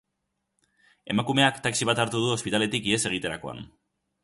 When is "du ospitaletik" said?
2.25-2.91